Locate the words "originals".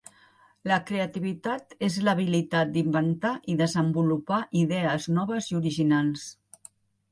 5.63-6.29